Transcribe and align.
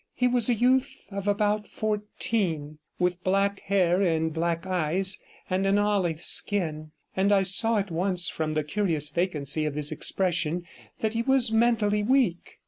He 0.15 0.27
was 0.27 0.49
a 0.49 0.55
youth 0.55 1.05
of 1.11 1.27
about 1.27 1.67
fourteen, 1.67 2.79
with 2.97 3.23
black 3.23 3.59
hair 3.59 4.01
and 4.01 4.33
black 4.33 4.65
eyes 4.65 5.19
and 5.47 5.67
an 5.67 5.77
olive 5.77 6.23
skin, 6.23 6.89
and 7.15 7.31
I 7.31 7.43
saw 7.43 7.77
at 7.77 7.91
once 7.91 8.27
from 8.27 8.53
the 8.53 8.63
curious 8.63 9.11
vacancy 9.11 9.63
of 9.67 9.75
his 9.75 9.91
expression 9.91 10.63
that 11.01 11.13
he 11.13 11.21
was 11.21 11.51
mentally 11.51 12.01
weak. 12.01 12.57